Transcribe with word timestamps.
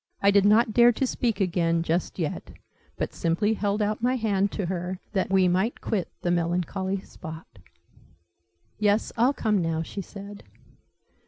I 0.19 0.31
did 0.31 0.45
not 0.45 0.73
dare 0.73 0.91
to 0.93 1.05
speak 1.05 1.39
again, 1.39 1.83
just 1.83 2.17
yet; 2.17 2.49
but 2.97 3.13
simply 3.13 3.53
held 3.53 3.83
out 3.83 4.01
my 4.01 4.15
hand 4.15 4.51
to 4.53 4.65
her, 4.65 4.97
that 5.13 5.29
we 5.29 5.47
might 5.47 5.79
quit 5.79 6.07
the 6.23 6.31
melancholy 6.31 7.01
spot. 7.01 7.59
Yes, 8.79 9.11
I'll 9.15 9.33
come 9.35 9.61
now, 9.61 9.83
she 9.83 10.01
said. 10.01 10.43